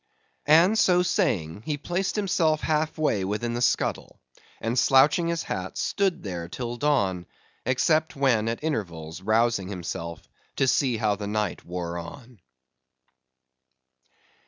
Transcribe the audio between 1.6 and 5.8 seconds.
he placed himself half way within the scuttle, and slouching his hat,